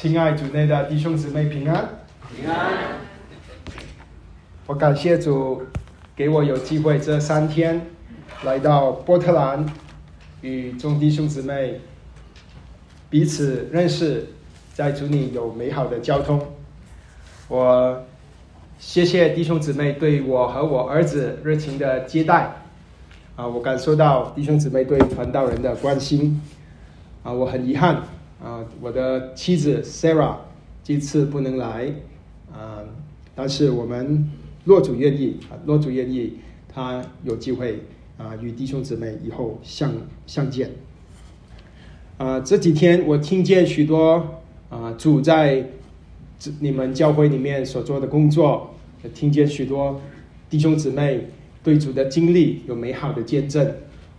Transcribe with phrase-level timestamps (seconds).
[0.00, 1.86] 亲爱主内的弟兄姊妹平安，
[2.34, 2.72] 平安。
[4.66, 5.62] 我感谢主
[6.16, 7.78] 给我有机会这三天
[8.42, 9.66] 来到波特兰，
[10.40, 11.82] 与众弟兄姊妹
[13.10, 14.26] 彼此认识，
[14.72, 16.40] 在主里有美好的交通。
[17.48, 18.02] 我
[18.78, 22.50] 谢谢弟兄姊妹对我和我儿子热情的接待，
[23.36, 26.40] 啊，我感受到弟兄姊妹对传道人的关心，
[27.22, 28.02] 啊，我很遗憾，
[28.42, 30.36] 啊，我的妻子 Sarah
[30.82, 31.92] 这次不能来，
[32.52, 32.82] 啊，
[33.34, 34.30] 但是我们
[34.64, 37.82] 若主愿意，啊，若主愿意，他有机会
[38.18, 39.92] 啊，与弟兄姊妹以后相
[40.26, 40.70] 相见。
[42.16, 45.66] 啊，这几天我听见许多啊，主在。
[46.58, 48.70] 你们教会里面所做的工作，
[49.12, 50.00] 听见许多
[50.48, 51.26] 弟兄姊妹
[51.62, 53.74] 对主的经历有美好的见证。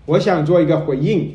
[0.05, 1.33] 我想做一个回应，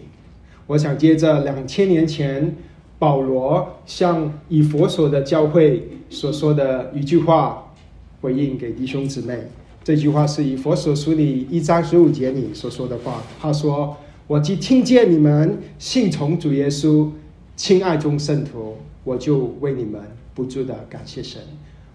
[0.69, 2.55] 我想接着两千年前
[2.99, 7.73] 保罗向以佛所的教会所说的一句话
[8.21, 9.39] 回应给弟兄姊妹。
[9.85, 13.23] 这句话是以佛所书里一章十五节里所说的话。
[13.41, 17.11] 他说：“我既听见你们信从主耶稣，
[17.55, 20.01] 亲爱众圣徒，我就为你们。”
[20.37, 21.41] 不住的感谢神，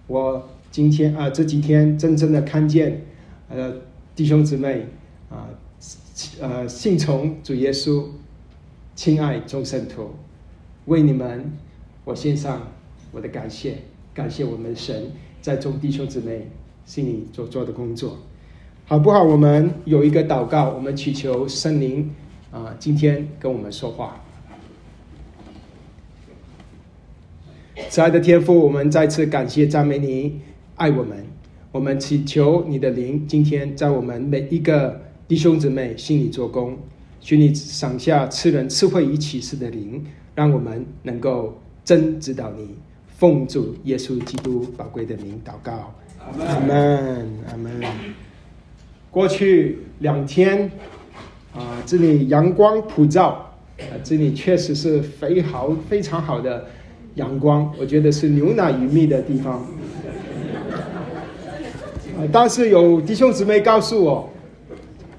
[0.07, 3.05] 我今天啊这几天真正的看见，
[3.49, 3.71] 呃
[4.15, 4.87] 弟兄姊妹
[5.29, 5.45] 啊，
[6.39, 8.03] 呃信从主耶稣，
[8.95, 10.09] 亲爱众圣徒，
[10.85, 11.51] 为你们
[12.03, 12.67] 我献上
[13.11, 13.77] 我的感谢，
[14.13, 16.47] 感谢我们神在众弟兄姊妹
[16.85, 18.17] 心里所做的工作，
[18.85, 19.23] 好不好？
[19.23, 22.09] 我们有一个祷告，我们祈求圣灵
[22.51, 24.21] 啊今天跟我们说话。
[27.89, 30.39] 慈爱的天父，我们再次感谢赞美你，
[30.75, 31.25] 爱我们。
[31.71, 36.77] 我们祈求你的灵今天在我们每一个弟兄姊妹心里做工，
[37.21, 42.75] 求你赏下赐人智慧与启示的灵，让我们能够真知道你。
[43.17, 45.93] 奉主耶稣基督宝贵的名祷告，
[46.39, 47.79] 阿门，阿门。
[49.11, 50.71] 过去两天
[51.53, 56.65] 啊，这里阳光普照，啊，这里确实是非好非常好的。
[57.13, 59.63] 阳光，我觉得是牛奶与蜜的地方。
[62.31, 64.29] 但是有弟兄姊妹告诉我，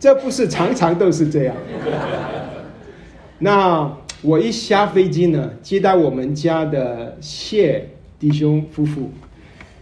[0.00, 1.54] 这不是常常都是这样。
[3.38, 7.91] 那我一下飞机呢，接待我们家的谢
[8.21, 9.10] 弟兄夫妇，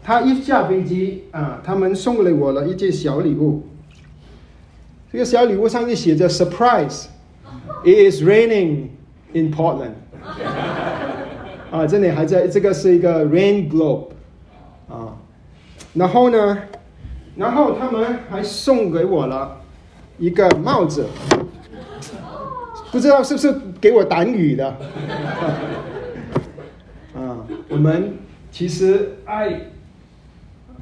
[0.02, 3.62] 他一下飞机啊，他们送给我了一件小礼物。
[5.12, 8.86] 这个小礼物上面写着 “surprise”，it is raining
[9.34, 9.92] in Portland。
[11.70, 14.06] 啊，这里还在，这个是一个 rain globe，
[14.88, 15.16] 啊，
[15.92, 16.58] 然后呢，
[17.36, 19.60] 然后他们还送给我了
[20.18, 21.06] 一个帽子，
[22.92, 24.68] 不知道是不是给我挡雨的，
[27.14, 28.14] 啊，我们
[28.50, 29.52] 其实爱，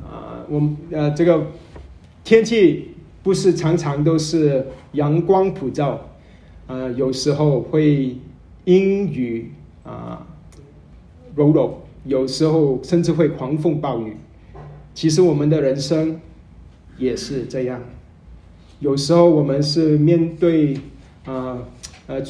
[0.02, 1.46] 啊，我们呃这个
[2.24, 6.08] 天气不是常常都是阳光普照，
[6.66, 8.16] 啊，有时候会
[8.64, 9.52] 阴雨
[9.84, 10.26] 啊。
[11.36, 14.16] 柔柔，有时候甚至会狂风暴雨。
[14.92, 16.20] 其实我们的人生
[16.96, 17.80] 也是这样，
[18.80, 20.76] 有时候我们是面对
[21.26, 21.58] 啊
[22.08, 22.20] 呃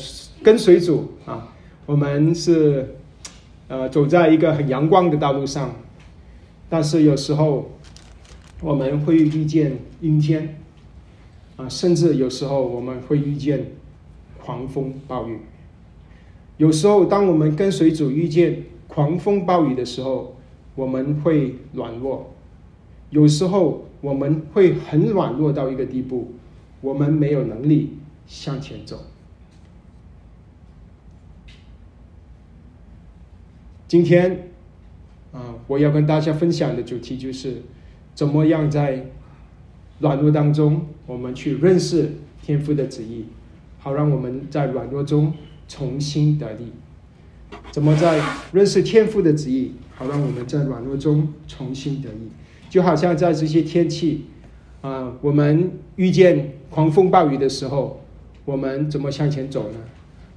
[0.43, 1.49] 跟随主啊，
[1.87, 2.97] 我们是
[3.69, 5.75] 呃走在一个很阳光的道路上，
[6.69, 7.71] 但是有时候
[8.61, 10.59] 我们会遇见阴天
[11.57, 13.73] 啊，甚至有时候我们会遇见
[14.45, 15.39] 狂风暴雨。
[16.59, 18.65] 有时候当我们跟随主遇见。
[18.89, 20.35] 狂风暴雨的时候，
[20.75, 22.25] 我们会软弱；
[23.11, 26.33] 有时候我们会很软弱到一个地步，
[26.81, 28.99] 我们没有能力向前走。
[33.89, 34.51] 今天，
[35.33, 37.63] 啊，我要跟大家分享的主题就是，
[38.15, 39.07] 怎么样在
[40.01, 42.13] 软弱当中，我们去认识
[42.43, 43.25] 天父的旨意，
[43.79, 45.33] 好让我们在软弱中
[45.67, 46.71] 重新得力。
[47.71, 52.29] 怎么在认识天赋的旨意，好让我们在软弱中重新得意？
[52.69, 54.27] 就好像在这些天气，
[54.83, 58.03] 啊，我们遇见狂风暴雨的时候，
[58.45, 59.79] 我们怎么向前走呢？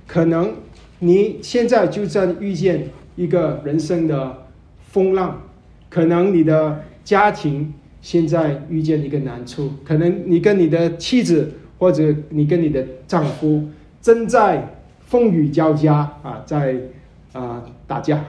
[0.08, 0.54] 可能
[1.00, 4.46] 你现在就在遇见一个人生的
[4.80, 5.42] 风浪，
[5.90, 13.70] 可能你的家庭现在遇见一个难处，可能你跟你的妻子或者你跟你的丈夫
[14.02, 16.76] 正在风雨交加啊，在。
[17.34, 18.26] 啊，打架，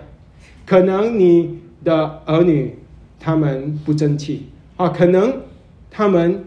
[0.64, 2.76] 可能你的儿女
[3.18, 4.46] 他们不争气
[4.76, 5.40] 啊，可能
[5.90, 6.44] 他们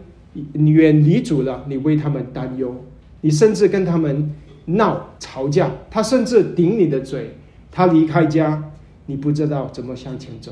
[0.54, 2.74] 远离主了，你为他们担忧，
[3.20, 4.34] 你甚至跟他们
[4.64, 7.36] 闹吵架，他甚至顶你的嘴，
[7.76, 8.72] 他离开家，
[9.04, 10.50] 你不知道怎么向前走。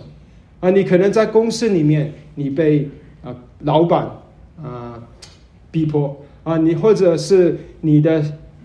[0.61, 2.91] 啊，你可能在公司里面，你被
[3.25, 4.11] 啊老板
[4.63, 5.03] 啊
[5.71, 6.15] 逼迫。
[6.43, 8.23] 啊，你或者是你的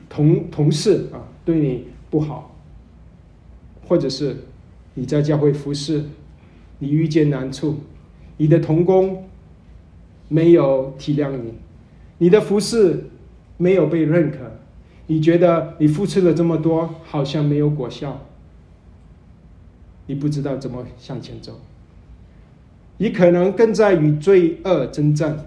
[0.10, 2.54] 同同事啊对你不好，
[3.88, 4.36] 或者是
[4.96, 6.04] 你在教会服侍，
[6.80, 7.78] 你遇见难处，
[8.36, 9.24] 你的同工
[10.28, 11.54] 没有体谅你，
[12.18, 13.06] 你的服侍
[13.56, 14.40] 没有被认可，
[15.08, 18.26] 你觉得你付出了这么多，好像没有果效，
[20.10, 21.60] 你不知道怎么向前走。
[22.98, 25.46] 你可能更在与罪恶征战，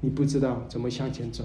[0.00, 1.44] 你不知道怎么向前走，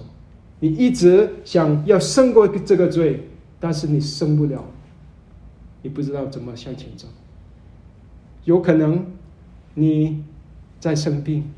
[0.60, 3.30] 你一直想要胜过这个罪，
[3.60, 4.66] 但是你胜不了，
[5.84, 7.08] 你不知道怎么向前走。
[8.46, 9.06] 有可能
[9.76, 10.24] 你
[10.80, 11.52] 在生病，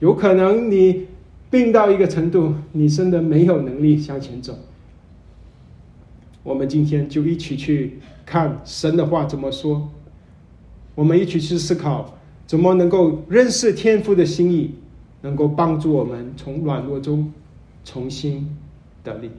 [0.00, 1.06] 有可能你
[1.48, 4.58] 病到一个程度，你真的没有能力向前走。
[6.46, 9.90] 我们今天就一起去看神的话怎么说。
[10.94, 12.16] 我们一起去思考，
[12.46, 14.76] 怎么能够认识天父的心意，
[15.22, 17.32] 能够帮助我们从软弱中
[17.84, 18.56] 重新
[19.02, 19.32] 得力。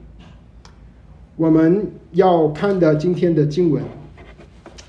[1.36, 3.82] 我们要看的今天的经文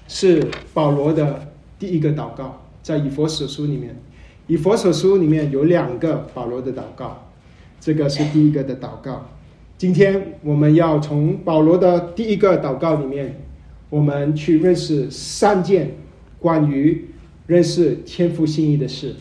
[0.10, 1.48] 是保罗的
[1.80, 3.96] 第一个祷告，在以佛所书里面，
[4.48, 7.30] 以佛所书里面有两个保罗的祷告，
[7.80, 9.26] 这个是第一个的祷告。
[9.80, 13.40] 今天我们要从保罗的第一个祷告里面，
[13.90, 15.92] 我们去认识三件。
[16.38, 17.06] 关于
[17.48, 19.16] 认识天赋心意的事，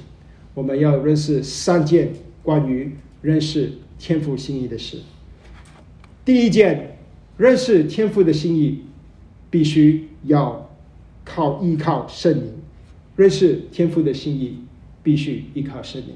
[0.55, 2.13] 我们要认识三件
[2.43, 4.99] 关于认识天赋心意的事。
[6.25, 6.99] 第一件，
[7.37, 8.81] 认识天赋的心意，
[9.51, 10.69] 必须要
[11.25, 12.53] 靠依靠圣灵。
[13.15, 14.59] 认识天赋的心意，
[15.05, 16.11] 必须依靠圣灵。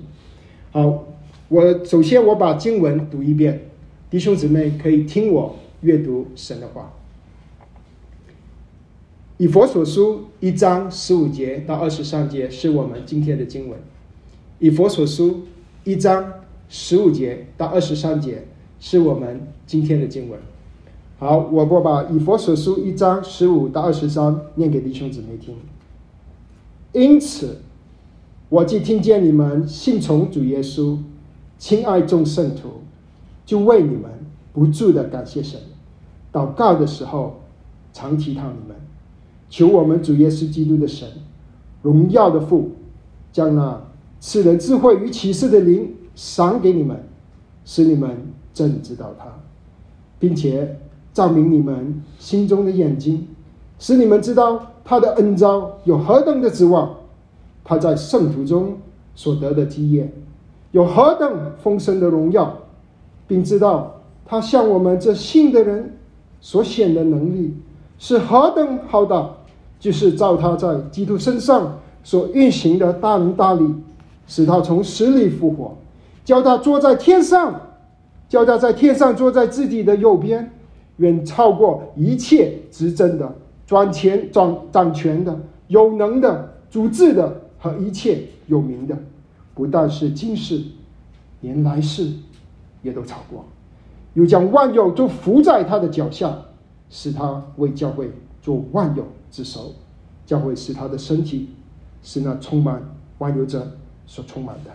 [0.72, 1.04] 好，
[1.48, 3.60] 我首先我把经文读一遍，
[4.12, 6.92] 弟兄姊妹可以听我阅读神的话。
[9.38, 13.80] 以佛所书一章十五节到二十三节是我们今天的经文。
[14.58, 15.44] 以佛所书
[15.84, 16.30] 一章
[16.68, 18.46] 十五节到二十三节
[18.78, 20.38] 是我们今天的经文。
[21.18, 25.56] 好，我我把以佛所书一章十五到二十三念给弟兄姊妹听。
[26.92, 27.62] 因此，
[28.50, 30.98] 我既听见你们信从主耶稣，
[31.58, 32.81] 亲爱众圣徒，
[33.52, 34.04] 就为你们
[34.54, 35.60] 不住的感谢神。
[36.32, 37.42] 祷告的时候，
[37.92, 38.74] 常提到你们。
[39.50, 41.06] 求我们主耶稣基督的神，
[41.82, 42.70] 荣耀的父，
[43.30, 43.78] 将那
[44.20, 47.04] 赐人智慧与启示的灵赏给你们，
[47.66, 48.16] 使你们
[48.54, 49.26] 正知道他，
[50.18, 50.80] 并且
[51.12, 53.28] 照明你们心中的眼睛，
[53.78, 56.96] 使你们知道他的恩招有何等的指望，
[57.62, 58.78] 他在圣徒中
[59.14, 60.10] 所得的基业
[60.70, 62.56] 有何等丰盛的荣耀，
[63.26, 65.96] 并知道他向我们这信的人
[66.40, 67.54] 所显的能力
[67.98, 69.30] 是何等浩大。
[69.82, 73.64] 就是照他在基督身上所运行的大能大力，
[74.28, 75.76] 使他从死里复活，
[76.24, 77.60] 叫他坐在天上，
[78.28, 80.52] 叫他在天上坐在自己的右边，
[80.98, 83.34] 远超过一切执政的、
[83.66, 85.36] 专权掌掌权的、
[85.66, 88.96] 有能的、主治的和一切有名的，
[89.52, 90.62] 不但是今世，
[91.40, 92.08] 连来世
[92.82, 93.44] 也都超过，
[94.14, 96.36] 又将万有都伏在他的脚下，
[96.90, 98.10] 使他为教会
[98.40, 99.04] 做万有。
[99.30, 99.72] 之首，
[100.26, 101.48] 教会是他的身体，
[102.02, 102.82] 是那充满
[103.16, 104.70] 万有者所充满的。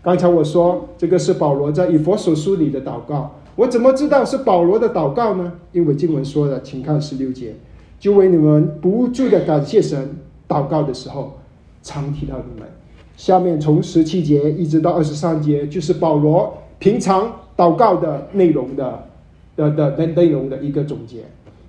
[0.00, 5.54] 刚才我说这个是保罗在以佛所书里的祷告，我怎么知道是保罗的祷告呢？
[5.72, 7.56] 因为经文说的，请看十六节，
[7.98, 11.40] 就为你们不住的感谢神，祷告的时候
[11.82, 12.70] 常提到你们。
[13.16, 19.08] 下面从十七节一直到二十三节，就是保罗平常祷告的内容的
[19.56, 21.24] 的的内内容的一个总结。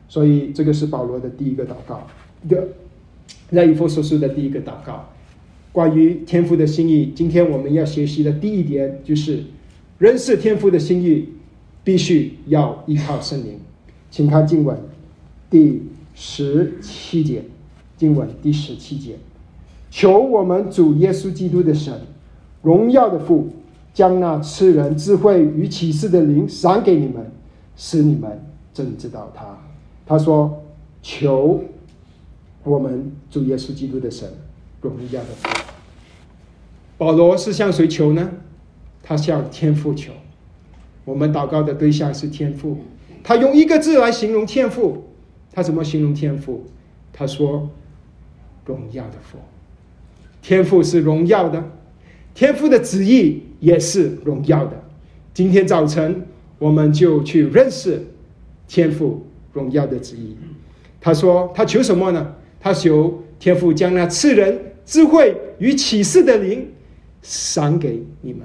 [0.09, 2.07] 所以这个是保罗的第一个祷告。
[2.47, 2.67] 的，
[3.51, 5.05] 在以弗所书的第一个祷告，
[5.71, 7.11] 关于天父的心意。
[7.13, 9.43] 今天我们要学习的第一点就是，
[9.97, 11.27] 认识天父的心意，
[11.83, 13.59] 必须要依靠圣灵。
[14.09, 14.77] 请看经文
[15.49, 15.83] 第
[16.15, 17.43] 十七节，
[17.97, 19.17] 经文第十七节，
[19.91, 21.93] 求我们主耶稣基督的神，
[22.61, 23.49] 荣耀的父，
[23.97, 27.31] 将那赐人智慧与启示的灵赏给你们，
[27.75, 29.57] 使你们真知道他。
[30.05, 30.61] 他说：
[31.01, 31.63] 求。
[32.63, 34.29] 我们主耶稣基督的神，
[34.81, 35.49] 荣耀的父。
[36.95, 38.29] 保罗是向谁求呢？
[39.01, 40.11] 他向天父求。
[41.03, 42.77] 我们祷告的对象是天父。
[43.23, 45.05] 他用一个字来形容天父。
[45.51, 46.65] 他怎么形容天父？
[47.11, 47.67] 他说
[48.63, 49.39] ：“荣耀的父。”
[50.43, 51.63] 天父是荣耀的，
[52.35, 54.83] 天父的旨意也是荣耀的。
[55.33, 56.25] 今天早晨，
[56.59, 58.01] 我们就去认识
[58.67, 60.35] 天父荣耀的旨意。
[60.99, 62.35] 他说他求什么呢？
[62.59, 66.67] 他求天父将那赐人智慧与启示的灵
[67.21, 68.41] 赏给你们。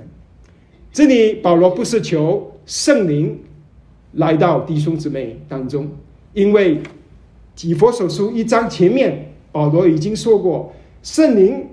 [0.92, 3.40] 这里保罗不是求圣灵
[4.12, 5.88] 来到弟兄姊妹当中，
[6.35, 6.78] 因为
[7.62, 11.66] 以佛所书一章前面保罗已经说过，圣灵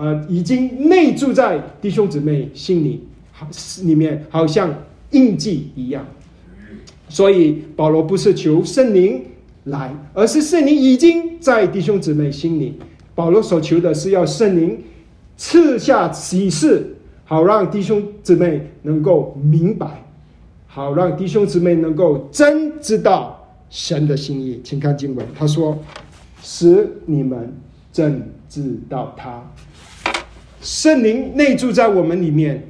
[0.00, 3.46] 呃已经内住在弟兄姊妹心里，好
[3.84, 4.74] 里面好像
[5.10, 6.02] 印记一样。
[7.10, 9.22] 所以保罗不是求圣灵
[9.64, 12.78] 来，而是圣灵已经在弟兄姊妹心里。
[13.14, 14.82] 保罗所求的是要圣灵
[15.36, 20.02] 赐下启示，好让弟兄姊妹能够明白，
[20.66, 23.38] 好让弟兄姊妹能够真知道
[23.68, 24.60] 神的心意。
[24.64, 25.78] 请看经文，他说
[26.42, 27.52] ：“使你们
[27.92, 29.44] 真知道他。”
[30.60, 32.62] 圣灵内住在我们里面，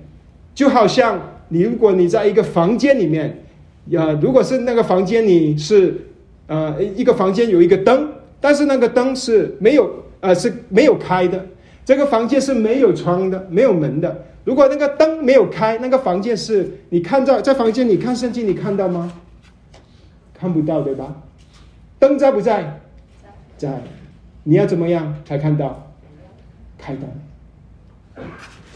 [0.54, 3.44] 就好像你如果你在一个房间里面。
[3.92, 6.06] 呃，如果是那个房间你是，
[6.46, 8.08] 呃，一个房间有一个灯，
[8.40, 11.44] 但是那个灯是没有，呃，是没有开的。
[11.84, 14.26] 这个房间是没有窗的，没有门的。
[14.44, 19.12] 如果那个灯没有开，那个房间是你看到在房间里看圣经，你看到吗？
[20.38, 21.22] 看不到，对吧？
[21.98, 22.80] 灯在不在？
[23.56, 23.82] 在。
[24.44, 25.90] 你要怎么样才看到？
[26.78, 27.10] 开灯。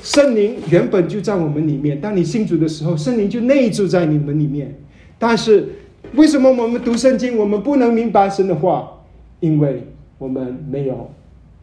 [0.03, 4.75] 圣灵原本就在我们里面，当你信主的时候，圣灵就内住在你们里面。
[5.19, 5.69] 但是，
[6.15, 8.91] 为什么我们读圣经，我们不能明白神的话？
[9.41, 9.87] 因为
[10.19, 11.11] 我们没有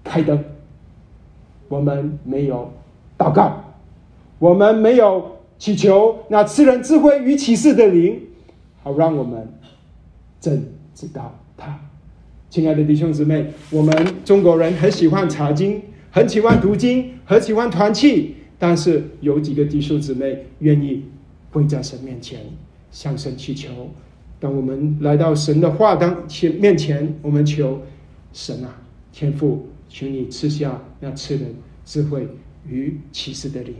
[0.03, 0.43] 开灯，
[1.67, 2.71] 我们没有
[3.17, 3.75] 祷告，
[4.39, 8.19] 我们没有祈求那赐人智慧与启示的灵，
[8.83, 9.47] 好让我们
[10.39, 11.79] 真知道他。
[12.49, 13.95] 亲爱的弟兄姊妹，我们
[14.25, 21.05] 中国人很喜欢查经，很喜欢读经，很喜欢团契，但是有几个弟兄姊妹愿意
[21.49, 22.41] 跪在神面前？
[22.91, 23.69] 向神祈求，
[24.37, 27.81] 当我们来到神的话当前面前，我们求
[28.33, 28.81] 神啊，
[29.13, 32.27] 天父，请你赐下那赐人智慧
[32.67, 33.73] 与启示的灵，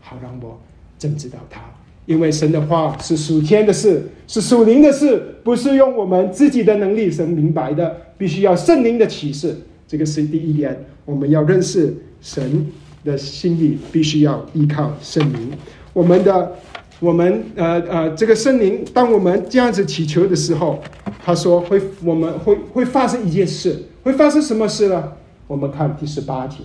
[0.00, 0.60] 好让我
[0.98, 1.60] 真知道他。
[2.06, 9.56] 因为神的话是属天的事，是属灵的事，不是用我们自己的能力神明白的，必须要圣灵的启示。
[9.86, 12.66] 这个是第一点，我们要认识神
[13.02, 15.52] 的心意，必须要依靠圣灵。
[15.94, 16.52] 我们的。
[16.98, 20.82] 我们呃呃，这个圣灵，当我们这样子祈求的时候，
[21.22, 25.12] 他说会，我们会会发生一件事，会发生什么事呢？
[25.46, 26.56] 我们看第十八节，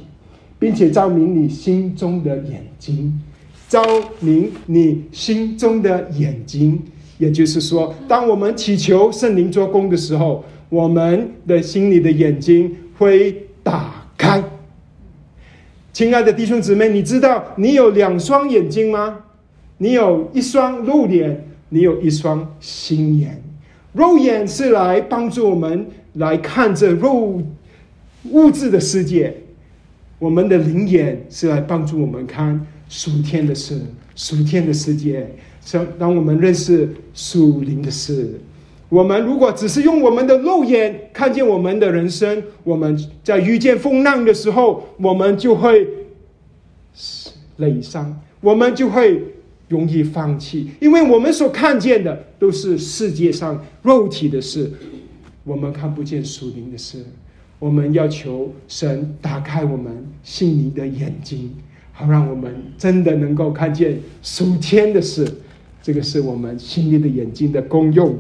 [0.58, 3.20] 并且照明你心中的眼睛，
[3.68, 3.84] 照
[4.22, 6.82] 明你心中的眼睛，
[7.18, 13.48] 也就是说，当我们祈求圣灵做工的时候，我们的心里的眼睛会
[14.22, 14.44] 开。
[15.92, 19.24] 亲爱的弟兄姊妹，你知道你有两双眼睛吗？
[19.80, 23.42] 你有一双肉眼，你有一双心眼。
[23.94, 27.42] 肉眼是来帮助我们来看这肉
[28.30, 29.36] 物质的世界，
[30.20, 33.82] 我们的灵眼是来帮助我们看属天的事、
[34.16, 35.28] 属天的世界。
[35.72, 38.40] 当当我们认识属灵的事，
[38.92, 45.88] 我们如果只是用我们的肉眼看见我们的人生，我们在遇见风浪的时候，我们就会
[47.58, 49.24] 累伤，我们就会。
[49.72, 54.70] 容易放弃，因为我们所看见的都是世界上肉体的事，
[55.46, 57.06] 我们看不见属灵的事。
[57.58, 61.56] 我们要求神打开我们心灵的眼睛，
[61.94, 65.26] 好让我们真的能够看见属天的事。
[65.82, 68.14] 这个是我们心灵的眼睛的功用。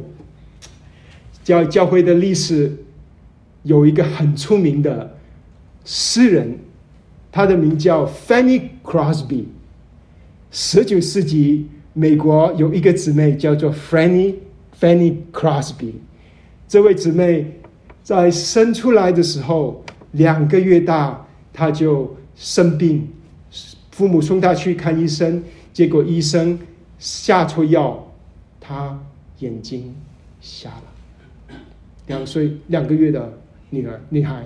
[1.43, 2.75] 教教会的历史
[3.63, 5.17] 有一个很出名的
[5.85, 6.59] 诗人，
[7.31, 9.45] 他的名叫 Fanny Crosby。
[10.51, 14.35] 十九世纪，美国有一个姊妹叫做 Fanny
[14.79, 15.93] Fanny Crosby。
[16.67, 17.59] 这位姊妹
[18.03, 23.07] 在生出来的时候两个月大，她就生病，
[23.91, 26.59] 父母送她去看医生，结果医生
[26.99, 28.11] 下错药，
[28.59, 28.99] 她
[29.39, 29.95] 眼睛
[30.41, 30.90] 瞎了。
[32.11, 33.37] 两岁两个月的
[33.69, 34.45] 女儿女孩，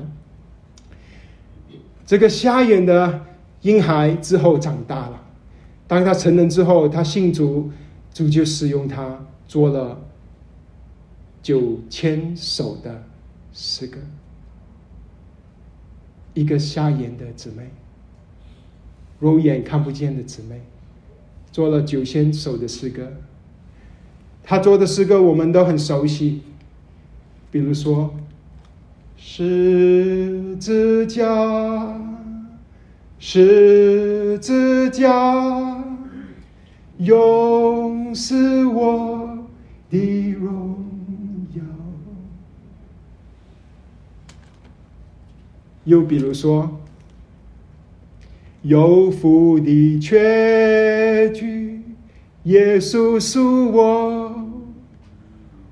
[2.06, 3.26] 这个瞎眼的
[3.64, 5.20] 婴孩之后长大了。
[5.88, 7.72] 当他成人之后，他信主，
[8.14, 10.00] 主就使用他做了
[11.42, 13.04] 九千首的
[13.52, 13.98] 诗歌。
[16.36, 17.72] 一个瞎眼的姊妹，
[19.20, 20.62] 肉眼看不见的姊妹，
[21.52, 23.12] 做了九千首的诗歌。
[24.44, 26.44] 他做的诗歌我们都很熟悉，
[27.56, 28.14] 比如说
[29.16, 31.24] 十字架。
[33.18, 35.82] 十字架，
[36.98, 39.40] 永是我
[39.90, 40.76] 的荣
[41.56, 41.64] 耀。
[45.86, 46.78] 又比如说，
[48.64, 51.82] 有福的确据，
[52.44, 54.15] 耶稣是我，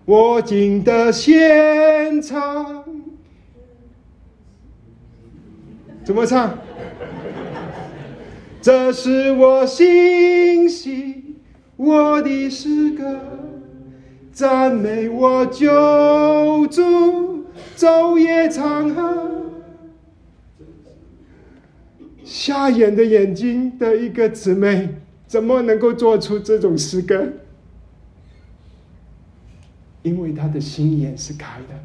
[0.06, 2.84] 我进的现场。
[6.04, 6.60] 怎么唱？
[8.62, 11.36] 这是我心喜，
[11.76, 13.20] 我的诗歌，
[14.32, 15.68] 赞美我救
[16.68, 17.46] 主，
[17.78, 19.32] 昼夜唱和。
[22.24, 24.90] 瞎眼的眼睛的一个姊妹，
[25.28, 27.34] 怎么能够做出这种诗歌？
[30.04, 31.84] 因为他的心眼是开的，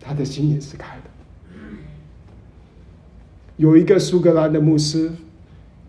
[0.00, 1.02] 他的心眼是开的。
[3.56, 5.12] 有一个苏格兰的牧师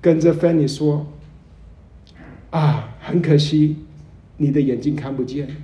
[0.02, 1.08] 跟着 Fanny 说
[2.50, 3.78] ：“啊，很可惜，
[4.38, 5.58] 你的眼睛看不见，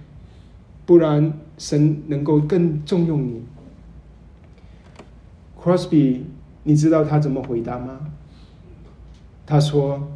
[0.86, 3.42] 不然神能够更重用你。
[5.60, 6.24] ”Crosby，
[6.64, 8.12] 你知道他怎么回答吗？
[9.46, 10.12] 他说：“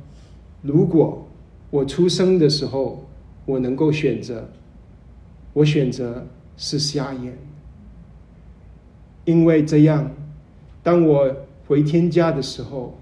[0.61, 1.27] 如果
[1.69, 3.06] 我出生的时候
[3.47, 4.47] 我能够选择，
[5.53, 7.35] 我选择是瞎眼，
[9.25, 10.11] 因为这样，
[10.83, 11.35] 当我……”
[11.67, 12.97] 回天家的时候，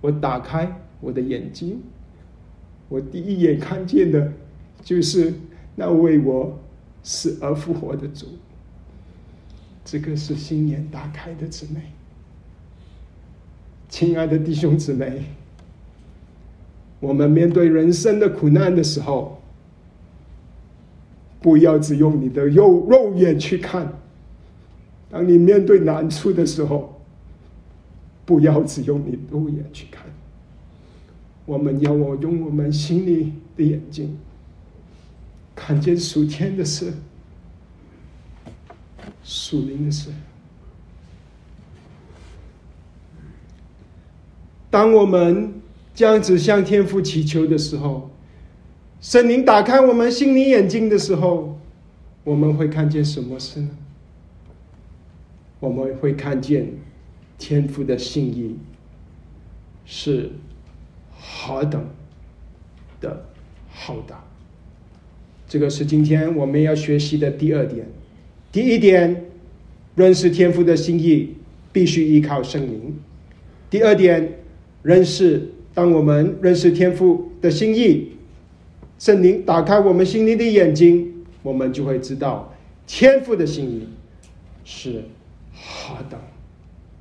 [0.00, 1.82] 我打开我的眼睛，
[2.88, 4.32] 我第一眼看见的，
[4.82, 5.34] 就是
[5.76, 6.58] 那为我
[7.02, 8.24] 死而复活的主。
[9.84, 11.82] 这个是心眼打开的姊妹，
[13.90, 15.24] 亲爱的弟兄姊妹，
[16.98, 19.37] 我们面对人生的苦难的时候，
[21.40, 23.92] 不要只用你的肉肉眼去看。
[25.10, 27.00] 当你面对难处的时候，
[28.26, 30.04] 不要只用你肉眼去看，
[31.46, 34.18] 我们要我用我们心里的眼睛，
[35.54, 36.92] 看见属天的事，
[39.24, 40.10] 属灵的事。
[44.68, 45.54] 当我们
[45.94, 48.10] 这样子向天父祈求的时候，
[49.00, 51.58] 神灵打开我们心灵眼睛的时候，
[52.24, 53.70] 我们会看见什么事呢？
[55.60, 56.72] 我们会看见。
[57.40, 58.56] 天赋的信义
[59.86, 60.32] 是
[61.12, 61.86] 何等
[63.00, 63.26] 的
[63.70, 64.24] 浩大！
[65.46, 67.86] 这个是今天我们要学习的第二点。
[68.50, 69.24] 第一点，
[69.94, 71.36] 认识天赋的心意
[71.72, 72.92] 必须依靠圣灵；
[73.70, 74.40] 第二点，
[74.82, 78.14] 认识当我们认识天赋的心意，
[78.98, 82.52] 圣灵打开我们心灵的眼睛，我们就会知道
[82.86, 83.88] 天赋的心意
[84.64, 85.04] 是
[85.54, 86.18] 何等。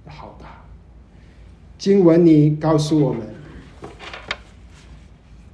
[0.06, 0.64] 好大！
[1.78, 3.28] 经文里告诉我们，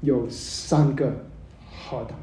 [0.01, 1.25] 有三个
[1.71, 2.13] 好的，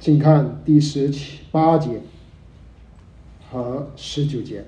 [0.00, 2.00] 请看第十七八节
[3.50, 4.64] 和十九节，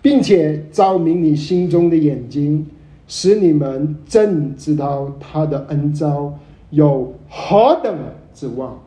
[0.00, 2.66] 并且照明你心中的眼睛，
[3.06, 6.38] 使你们正知道他的恩招
[6.70, 7.96] 有何等
[8.34, 8.78] 指望，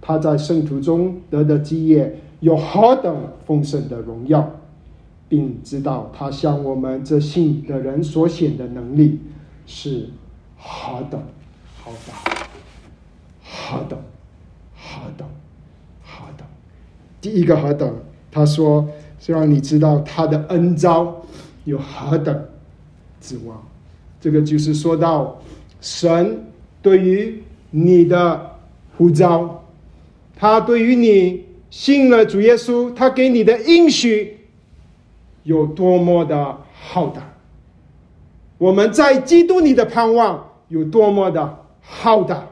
[0.00, 4.50] 他在圣徒中得的基业有何等丰盛的荣耀。
[5.28, 9.18] 并知道他向我们这信的人所显的能力
[9.66, 10.08] 是
[10.56, 11.20] 何等
[11.82, 12.14] 好大，
[13.42, 13.98] 何等
[14.76, 15.28] 何等
[16.04, 16.46] 何等。
[17.20, 17.92] 第一个何等，
[18.30, 21.12] 他说是让你知道他的恩招
[21.64, 22.44] 有何等
[23.20, 23.60] 指望。
[24.20, 25.36] 这个就是说到
[25.80, 26.40] 神
[26.82, 28.58] 对于你的
[28.96, 29.64] 呼召，
[30.36, 34.34] 他对于你信了主耶稣，他给你的应许。
[35.42, 37.22] 有多么的浩大，
[38.58, 42.48] 我们在基督里的盼望有多么的浩大。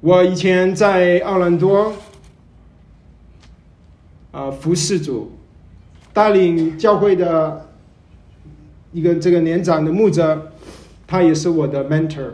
[0.00, 1.92] 我以前在奥兰多，
[4.32, 5.30] 啊，服侍主，
[6.20, 7.66] 带领教会的
[8.92, 10.52] 一个这个年长的牧者，
[11.06, 12.32] 他也是我的 mentor。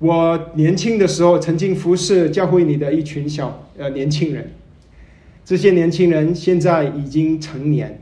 [0.00, 4.50] 我年轻的时候曾经服侍教会里的一群小呃年轻人，
[5.44, 8.00] 这些年轻人现在已经成年。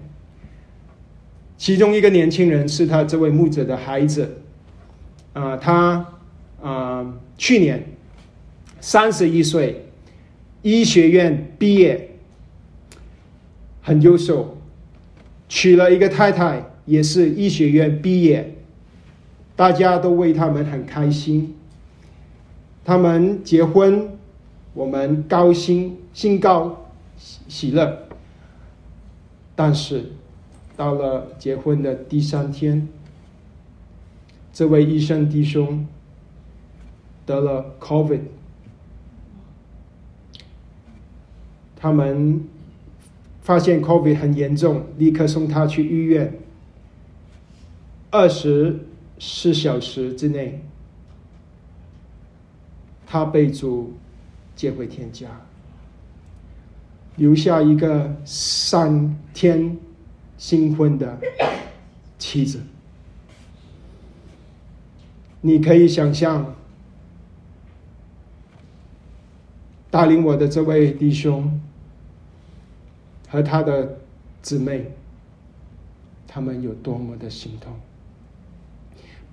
[1.58, 4.38] 其中一个年轻人是他这位牧者的孩子，
[5.34, 6.14] 啊，他
[6.62, 7.84] 啊去年
[8.80, 9.84] 三十一岁，
[10.62, 12.13] 医学院毕业，
[13.84, 14.56] 很优秀
[15.46, 18.56] 娶了一个太太也是医学院毕业
[19.54, 21.54] 大家都为他们很开心。
[22.84, 24.08] 他们结婚
[24.72, 28.08] 我们高兴兴高喜喜乐。
[29.54, 30.06] 但是
[30.76, 32.88] 到了结婚的第三天
[34.52, 35.86] 这位医生弟兄
[37.24, 38.20] 得了 covid
[41.76, 42.44] 他们
[43.44, 46.40] 发现 COVID 很严重，立刻送他去医院。
[48.10, 48.80] 二十
[49.18, 50.62] 四小时之内，
[53.06, 53.92] 他被主
[54.56, 55.28] 接回天家，
[57.16, 59.76] 留下一个三天
[60.38, 61.18] 新婚的
[62.18, 62.62] 妻子。
[65.42, 66.54] 你可以想象，
[69.90, 71.60] 带领我的这位弟兄
[73.34, 73.98] 和他的
[74.42, 74.92] 姊妹，
[76.28, 77.72] 他们有多么的心痛。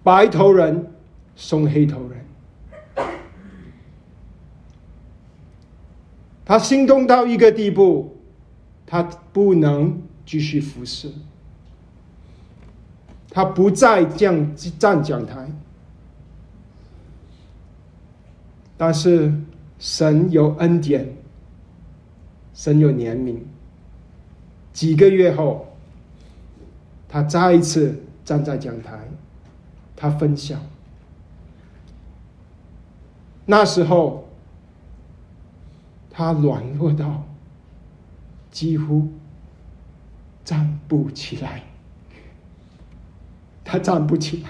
[0.01, 0.87] 白头人
[1.35, 2.25] 送黑头人，
[6.43, 8.17] 他心动到一个地步，
[8.87, 11.11] 他不能继续服侍，
[13.29, 15.47] 他不再降站讲台。
[18.77, 19.31] 但是
[19.77, 21.07] 神有恩典，
[22.55, 23.37] 神有怜悯。
[24.73, 25.67] 几个月后，
[27.07, 28.99] 他再一次站在讲台。
[29.95, 30.59] 他分享，
[33.45, 34.27] 那时候
[36.09, 37.23] 他软弱到
[38.49, 39.07] 几乎
[40.43, 41.61] 站不起来，
[43.63, 44.49] 他站不起来，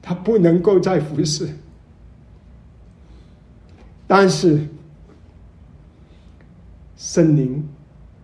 [0.00, 1.58] 他不能够再服侍，
[4.06, 4.68] 但是
[6.96, 7.68] 圣灵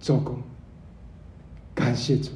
[0.02, 0.36] 做工，
[1.74, 2.32] 感谢主，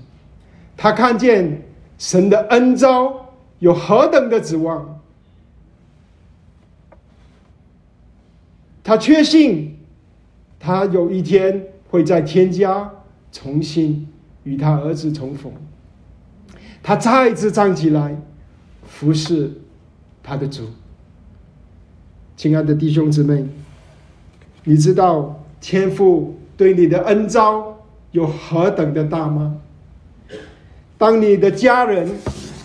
[0.75, 1.63] 他看见。
[1.99, 5.01] 神的恩招有何等的指望？
[8.85, 9.79] 他确信，
[10.61, 12.93] 他有一天会在天家
[13.33, 14.07] 重新
[14.45, 15.51] 与他儿子重逢。
[16.83, 18.15] 他再次站起来
[18.85, 19.51] 服侍
[20.23, 20.69] 他的主。
[22.37, 23.47] 亲爱的弟兄姊妹，
[24.65, 27.77] 你知道天父对你的恩招
[28.13, 29.57] 有何等的大吗？
[30.99, 32.11] 当你的家人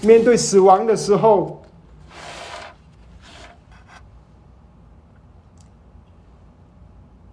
[0.02, 1.62] 面对死亡的时候，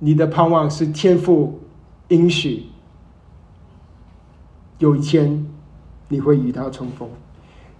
[0.00, 1.60] 你的盼望是天赋
[2.08, 2.66] 允许，
[4.78, 5.46] 有一天
[6.08, 7.08] 你会与他重逢。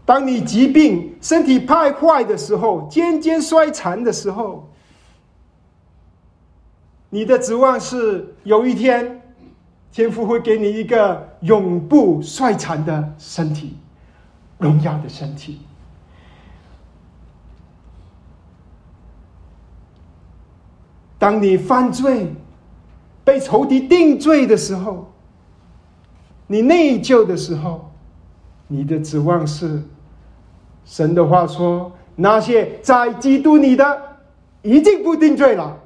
[0.05, 4.71] 当你疾病、身体败坏的时候，渐渐衰残的时候，
[7.11, 9.17] 你的指望是有一天。
[9.91, 13.75] 天父会给你一个永不衰残的身体，
[14.59, 15.61] 荣耀的身体。
[21.19, 22.33] 当你犯罪、
[23.25, 25.11] 被仇敌定罪的时候，
[26.47, 27.91] 你内疚的时候，
[28.69, 29.83] 你的指望是
[30.85, 34.03] 神的话说：那些在基督里的，
[34.63, 35.77] 已经不定罪了。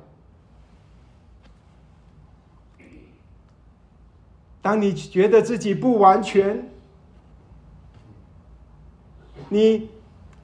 [4.62, 6.64] 当你觉得自己不完全，
[9.48, 9.90] 你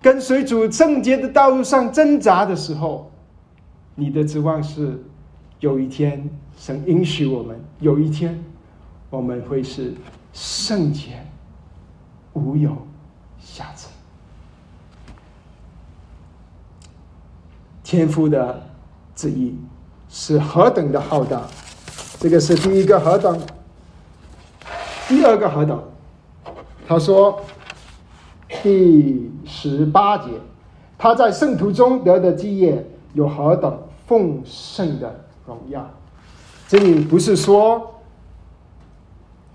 [0.02, 3.10] 跟随主圣洁的道路上挣扎的时候，
[3.94, 5.00] 你的指望是
[5.60, 6.28] 有一天
[6.58, 8.42] 神允许我们，有一天
[9.08, 9.94] 我们会是
[10.32, 11.24] 圣洁、
[12.32, 12.76] 无有
[13.38, 13.88] 瑕疵。
[17.84, 18.68] 天父的
[19.14, 19.56] 旨意
[20.08, 21.46] 是何等的浩大，
[22.18, 23.40] 这个是第一个何等。
[25.08, 25.82] 第二个何等？
[26.86, 27.40] 他说，
[28.62, 30.28] 第十八节，
[30.98, 35.90] 他在圣徒中得的基业有何等丰盛的荣耀？
[36.68, 37.94] 这里不是说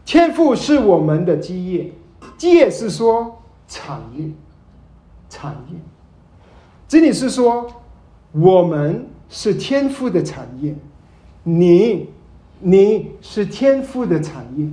[0.03, 1.93] 天赋是我们的基业，
[2.35, 4.31] 基业是说产业，
[5.29, 5.77] 产业。
[6.87, 7.67] 这里是说
[8.31, 10.75] 我们是天赋的产业，
[11.43, 12.09] 你，
[12.59, 14.67] 你是天赋的产业。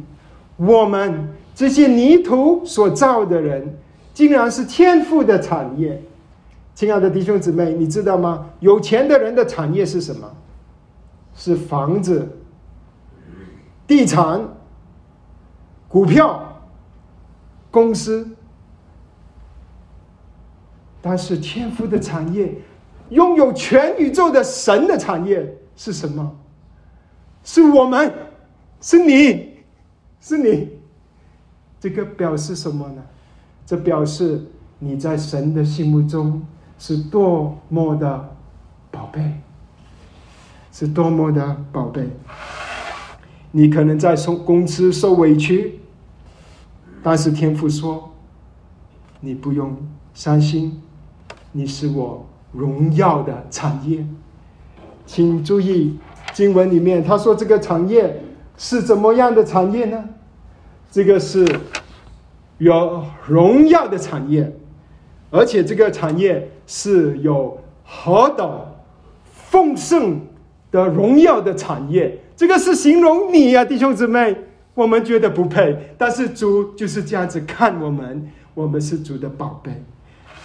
[0.60, 3.74] 我们这些泥土所造的人，
[4.12, 6.00] 竟然是天赋的产业。
[6.74, 8.46] 亲爱的弟兄姊妹，你知道吗？
[8.60, 10.30] 有钱的人的产业是什么？
[11.34, 12.28] 是房子、
[13.86, 14.40] 地产、
[15.88, 16.62] 股票、
[17.70, 18.28] 公司。
[21.00, 22.54] 但是天赋的产业，
[23.08, 26.30] 拥有全宇宙的神的产业是什么？
[27.44, 28.12] 是我们，
[28.82, 29.49] 是你。
[30.20, 30.68] 是你，
[31.80, 33.02] 这个表示什么呢？
[33.64, 34.44] 这表示
[34.78, 36.42] 你在神的心目中
[36.78, 38.36] 是多么的
[38.90, 39.40] 宝贝，
[40.72, 42.08] 是多么的宝贝。
[43.52, 45.80] 你可能在受公司受委屈，
[47.02, 48.12] 但是天父说，
[49.20, 49.76] 你不用
[50.14, 50.82] 伤心，
[51.52, 54.06] 你是我荣耀的产业。
[55.06, 55.98] 请注意，
[56.32, 58.22] 经文里面他说这个产业
[58.62, 60.04] 是怎么样的产业呢？
[60.92, 61.46] 这个是
[62.58, 64.54] 有荣耀的产业，
[65.30, 68.66] 而且这个产业是有何等
[69.48, 70.20] 丰盛
[70.70, 72.18] 的荣耀的产业。
[72.36, 74.36] 这个是形容你呀，弟兄姊妹，
[74.74, 79.72] 我们觉得不配，但是主就是这样子看我们，我们是主的宝贝。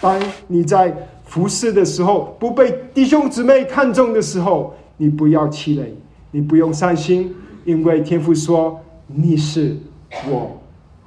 [0.00, 5.94] 当你在服侍的时候，不被弟兄姊妹看中的时候，你不要气馁，
[6.30, 7.34] 你不用伤心，
[7.66, 9.76] 因为天父说你是
[10.30, 10.58] 我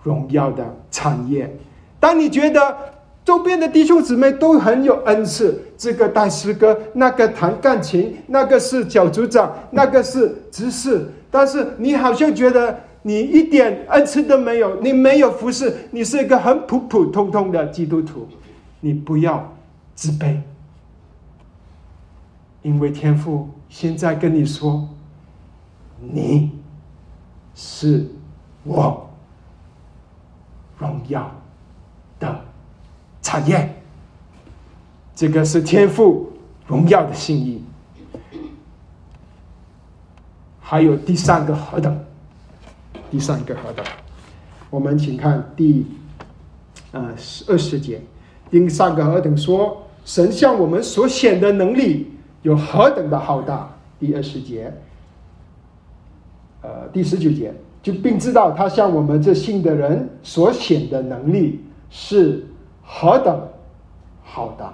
[0.04, 1.52] 荣耀的产业。
[2.00, 2.78] 当你觉得
[3.26, 18.28] 周边的弟兄姊妹都很有恩赐，这个带诗歌，那个弹钢琴，那个是小组长，那个是执事，但是你好像觉得你一点恩赐都没有，你没有服侍，你是一个很普普通通的基督徒。
[18.82, 19.54] 你不要
[19.93, 20.38] 自卑，
[22.62, 24.88] 因为天父现在跟你说，
[26.02, 26.52] 你
[27.56, 28.06] 是
[28.64, 29.10] 我
[30.78, 31.30] 荣耀
[32.20, 32.42] 的
[33.22, 33.76] 产业。
[35.16, 36.32] 这个是天赋
[36.66, 37.64] 荣耀的心意。
[40.62, 42.00] 还有第三个何等？
[43.12, 43.86] 第三个何等？
[44.70, 45.86] 我们请看第
[46.92, 47.14] 呃
[47.48, 48.02] 二十节。
[48.50, 53.70] 第三个何等说，神向我们所显的能力有何等的浩大？
[54.00, 54.74] 第二十节，
[56.62, 62.45] 呃，第十九节，就并知道他向我们这信的人所显的能力是
[62.84, 63.39] 何等
[64.24, 64.74] 好的。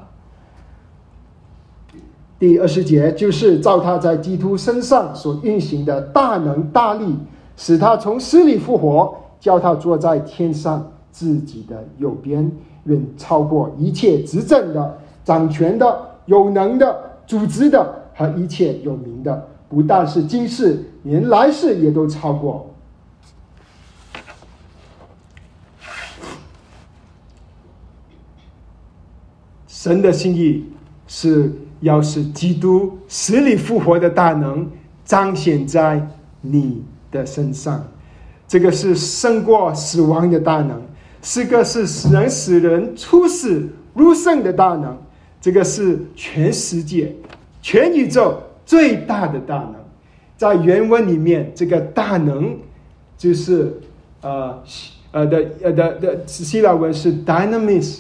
[2.38, 7.16] 第二十节就是照他在基督身上所运行的大能大力，
[7.56, 12.52] 使他从死里复活，叫他坐在天上自己的右边。
[12.86, 16.96] 远超过一切执政的、掌权的、有能的、
[17.26, 22.72] 组织的和一切有名的，不但是今世，连来世也都超过。
[29.68, 30.66] 神的心意
[31.08, 31.52] 是
[31.82, 34.68] 要使基督死里复活的大能
[35.04, 36.08] 彰显在
[36.42, 37.86] 你的身上，
[38.48, 40.82] 这个是胜过死亡的大能。
[41.22, 44.96] 是个是使人使人出死入生的大能，
[45.42, 47.16] 这个是全世界、
[47.64, 49.76] 全宇宙最大的大能。
[50.38, 52.58] 在原文里面，这个大能
[53.18, 53.80] 就是
[54.22, 54.62] 呃
[55.12, 58.00] 呃的呃的的希腊文是 dynamis，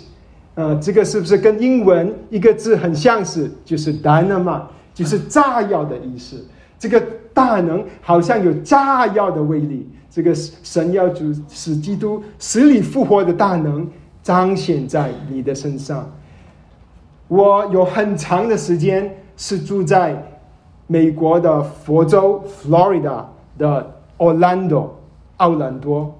[0.55, 3.49] 呃，这个是不是跟英文一个字很相似？
[3.63, 6.45] 就是 dynamite，就是炸药的意思。
[6.77, 7.01] 这个
[7.33, 9.87] 大能好像有炸药的威力。
[10.09, 13.85] 这个神要主使基督死里复活的大能
[14.23, 16.09] 彰显在你的身上。
[17.27, 20.15] 我有很长的时间是住在
[20.87, 23.23] 美国的佛州 （Florida）
[23.57, 24.87] 的 Orlando
[25.37, 26.13] 奥兰多。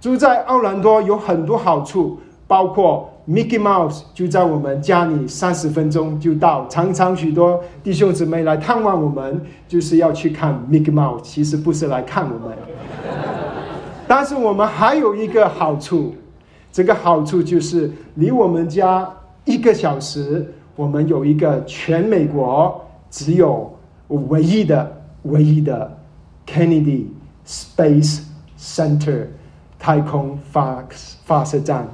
[0.00, 6.66] 住在奥兰多有很多好处，包括 Mickey Mouse 就在我们家里三十分钟就到。
[6.68, 12.56] 常常许多弟兄姊妹来探望我们，就是要去看 Mickey Mouse，其实不是来看我们。
[14.08, 16.14] 但是我们还有一个好处，
[16.72, 19.08] 这个好处就是离我们家
[19.44, 22.80] 一个小时，我们有一个全美国
[23.10, 23.70] 只有
[24.10, 25.98] 唯一的、唯一的
[26.46, 27.04] Kennedy
[27.46, 28.20] Space
[28.58, 29.26] Center
[29.78, 30.84] 太空发
[31.24, 31.88] 发射站，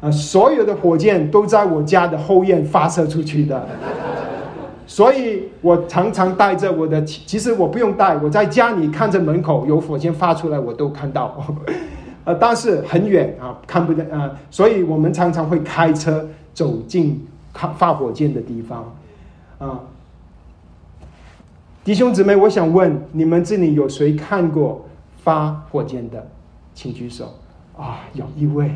[0.00, 3.66] 啊，所有的火箭都在我家的后院发射出去的。
[4.86, 11.40] 所以我常常带着我的，其实我不用带，我在家里看着门口有火箭发出来，我都看到，
[12.24, 18.92] 呃，但是很远啊，看不见啊，所以我们常常会开车走进看发火箭的地方，
[19.58, 19.78] 啊，
[21.82, 24.84] 弟兄姊妹，我想问你们这里有谁看过
[25.16, 26.26] 发火箭的，
[26.74, 27.32] 请举手
[27.74, 28.68] 啊，有一位，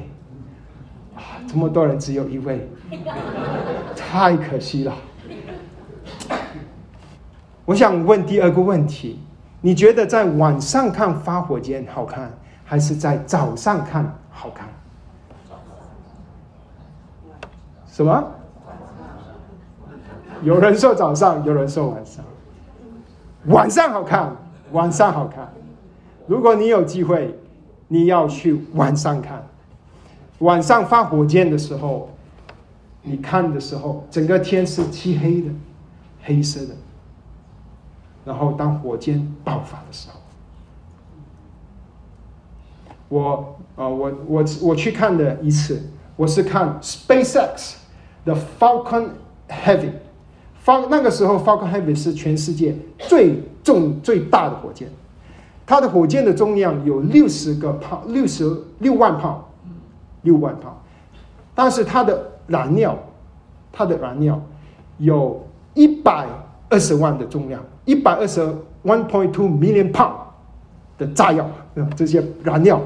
[1.15, 2.67] 啊，这么多人只有一位，
[3.95, 4.95] 太可惜了。
[7.67, 9.21] 我想问第二个问题：
[9.61, 12.33] 你觉得在晚上看发火箭好看，
[12.65, 14.67] 还是在早上看好看？
[17.87, 18.25] 什么？
[20.43, 22.25] 有人说早上，有人说晚上。
[23.47, 24.35] 晚上好看，
[24.73, 25.53] 晚上好看。
[26.27, 27.39] 如果你有机会，
[27.89, 29.47] 你要去晚上看。
[30.39, 32.09] 晚上发火箭的时候，
[33.03, 35.51] 你看的时候，整个天是漆黑的，
[36.23, 36.75] 黑色的。
[38.25, 40.19] 然后，当火箭爆发的时候，
[43.09, 47.75] 我啊，我我我去看的一次，我是看 SpaceX
[48.25, 49.11] 的 Falcon
[49.49, 49.91] Heavy
[50.65, 54.89] 发那个时候，Falcon Heavy 是全世界最重最大的火箭，
[55.67, 59.47] 它的火箭的重量有六十个炮，六十六万炮，
[60.23, 60.83] 六万炮，
[61.55, 62.99] 但是它的燃料，
[63.71, 64.41] 它的燃料
[64.97, 66.27] 有一百
[66.71, 68.41] 二十万的重量，一百二十
[68.85, 70.15] one point two million pound
[70.97, 71.47] 的炸药，
[71.95, 72.81] 这些燃料。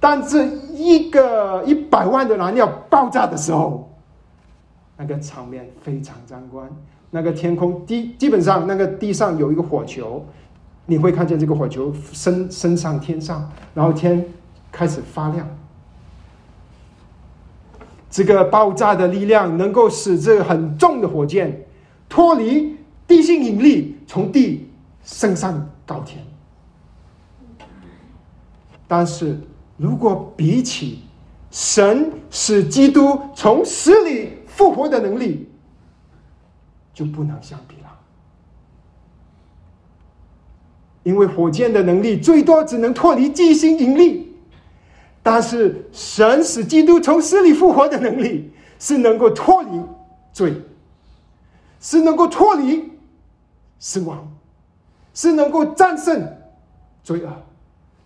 [0.00, 3.91] 但是一个一百万的燃料爆炸的时候，
[4.96, 6.68] 那个场面非常壮观。
[7.10, 10.24] 那个天空地基本上那个地上有一个火球，
[10.86, 14.24] 你会看见这个火球升升上天上，然后天
[14.70, 15.48] 开始发亮。
[18.10, 21.66] 这个爆炸的力量能够使这个很重的火箭
[22.08, 22.76] 脱离
[23.06, 24.68] 地心引力，从地
[25.02, 26.24] 升上高天。
[28.86, 29.38] 但是。
[29.78, 31.00] 如果比起
[31.50, 35.48] 神使基督从死里复活的能力，
[36.94, 37.98] 就不能相比了。
[41.02, 44.34] 因为火箭的能力最多只能脱离地心引力，
[45.22, 49.80] 但是神使基督从死里复活的能力是能够脱离
[50.32, 50.54] 罪，
[51.80, 52.92] 是能够脱离
[53.78, 54.30] 死亡，
[55.12, 56.26] 是能够战胜
[57.02, 57.30] 罪恶，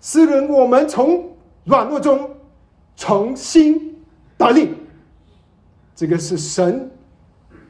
[0.01, 1.25] 是能我们从。
[1.69, 2.31] 软弱中
[2.95, 3.97] 重新
[4.39, 4.73] 得力，
[5.97, 6.89] 这个是神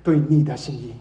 [0.02, 0.92] 对你的心意。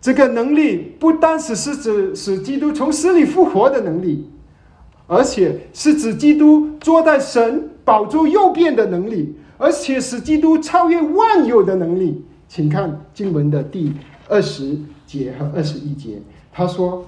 [0.00, 4.28] 这个能力不单是是指使基督从死里复活的能力，
[5.06, 12.24] 而且是指基督坐在神宝座右边的能力，而且使基督超越万有的能力。
[12.48, 13.92] 请看经文的第
[14.28, 17.06] 二十节和二十一节，他说：“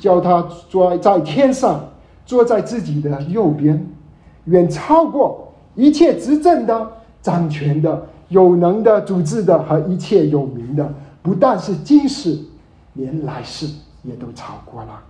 [0.00, 1.88] 叫他坐在天上。”
[2.28, 3.88] 坐在自己的右边，
[4.44, 5.47] 远超过
[5.78, 6.90] 一切执政的、
[7.22, 12.36] 掌权的、有能的、组织的和一切有名的，不但是今世，
[12.94, 13.64] 连来世
[14.02, 15.00] 也都超过了。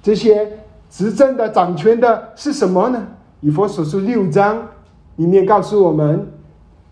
[0.00, 0.48] 这些
[0.88, 3.04] 执政的、掌权的是什么呢？
[3.40, 4.68] 以佛所书六章
[5.16, 6.24] 里面告诉我们：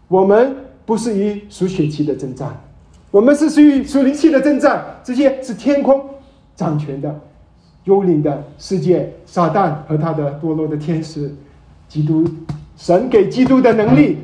[0.08, 2.52] 我们不是与属血气的征战，
[3.12, 4.84] 我们是属于属灵气的征战。
[5.04, 6.04] 这些是天空
[6.56, 7.20] 掌权的。
[7.84, 11.32] 幽灵的世界，撒旦和他的堕落的天使，
[11.86, 12.24] 基督
[12.76, 14.18] 神给基督的能力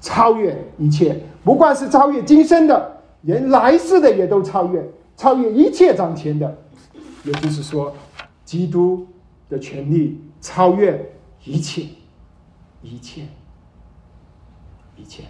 [0.00, 4.84] 超越一切，不管是超越今生的，连来世的也都超越，
[5.16, 6.58] 超越一切掌权的。
[7.24, 7.94] 也就是说，
[8.44, 9.06] 基督
[9.48, 11.86] 的权利超越一切，
[12.82, 13.22] 一切，
[14.96, 15.22] 一切。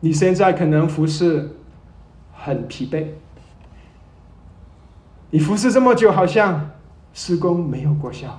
[0.00, 1.56] 你现在可能服侍
[2.34, 3.06] 很疲惫，
[5.32, 6.70] 你服侍这么久，好像
[7.14, 8.38] 施工没有过效。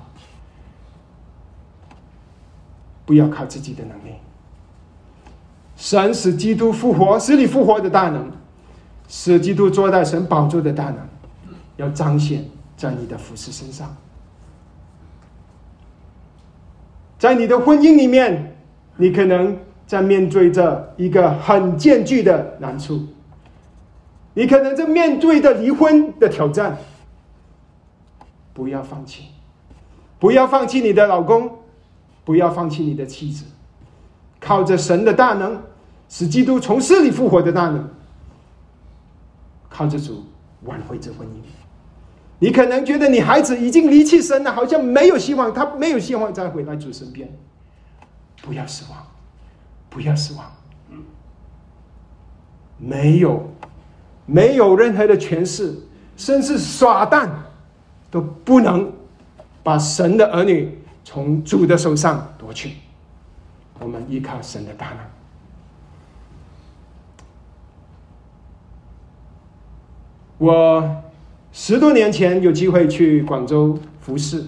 [3.04, 4.14] 不要靠自己的能力，
[5.76, 8.32] 神使基督复活，使你复活的大能，
[9.08, 11.00] 使基督坐在神宝座的大能，
[11.78, 12.46] 要彰显
[12.78, 13.94] 在你的服侍身上，
[17.18, 18.56] 在你的婚姻里面，
[18.98, 19.58] 你可能。
[19.86, 23.06] 在面对着一个很艰巨的难处，
[24.34, 26.78] 你可能在面对着离婚的挑战，
[28.54, 29.26] 不要放弃，
[30.20, 31.60] 不要放弃你的老公，
[32.26, 33.46] 不要放弃你的妻子，
[34.40, 35.62] 靠着神的大能，
[36.10, 37.90] 使基督从死里复活的大能，
[39.70, 40.26] 靠着主
[40.64, 41.32] 挽回这婚姻。
[42.40, 47.32] 你可能觉得你孩子已经离弃神了，好像没有希望，他没有希望再回来主身边，
[48.42, 49.02] 不要失望。
[49.90, 50.52] 不要失望，
[52.80, 53.53] 没有，
[54.26, 55.74] 没有任何的权势，
[56.16, 57.30] 甚至耍蛋，
[58.10, 58.92] 都不能
[59.62, 62.74] 把神的儿女从主的手上夺去。
[63.80, 64.98] 我们依靠神的大能。
[70.38, 71.04] 我
[71.52, 74.44] 十多年前有机会去广州服侍。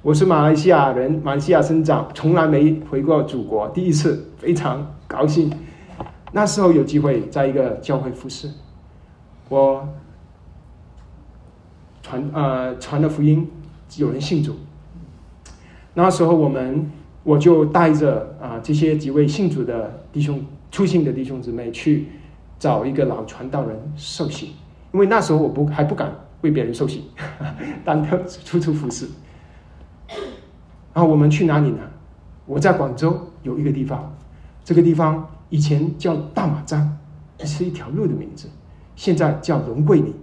[0.00, 5.52] 我是马来西亚人，马来西亚生长，从来没回过祖国，第一次非常高兴。
[6.32, 8.50] 那时候有机会在一个教会服侍，
[9.52, 9.86] 我
[12.00, 13.46] 传呃传了福音，
[13.98, 14.56] 有人信主。
[15.92, 16.90] 那时候我们
[17.22, 22.06] 我就带着啊这些几位信主的弟兄、初信的弟兄姊妹去
[22.58, 24.54] 找一个老传道人受洗，
[24.90, 27.10] 因为那时候我不还不敢为别人受洗，
[27.84, 29.06] 单个处处服侍。
[30.94, 31.80] 然后我们去哪里呢？
[32.46, 34.16] 我在广州有一个地方，
[34.64, 36.98] 这个地方以前叫大马站，
[37.40, 38.48] 是一条路的名字，
[38.96, 40.14] 现在叫龙桂里。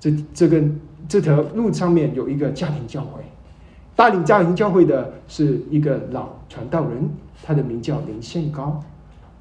[0.00, 0.62] 这这个
[1.08, 3.22] 这条路上面有一个家庭教会，
[3.94, 7.08] 带领家庭教会的是一个老传道人，
[7.44, 8.80] 他的名叫林宪高，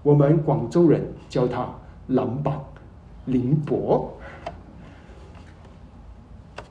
[0.04, 1.68] 我们广州人叫他
[2.08, 2.64] 蓝宝
[3.26, 4.12] 林伯。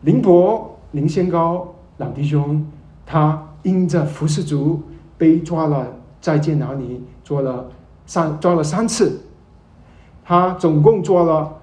[0.02, 2.64] 林伯林宪高老弟兄，
[3.04, 4.80] 他因着服侍主
[5.18, 5.86] 被抓了，
[6.20, 7.68] 在监牢里做了
[8.06, 9.20] 三抓了三次，
[10.30, 11.58] 他总共做了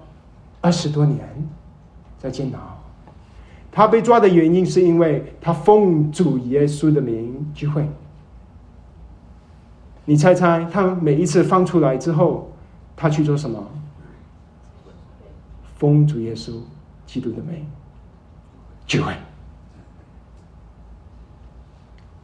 [0.60, 1.26] 二十多年，
[2.18, 2.58] 在监牢。
[3.72, 7.88] 他被抓的原因是因为他奉主耶稣的名聚会。
[10.04, 12.52] 你猜猜，他每一次放出来之后，
[12.94, 13.66] 他去做什么？
[15.78, 16.52] 奉主耶稣
[17.06, 17.66] 基督的名
[18.86, 19.14] 聚会。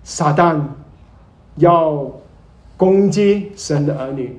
[0.03, 0.61] 撒旦
[1.57, 2.13] 要
[2.77, 4.39] 攻击神的儿女，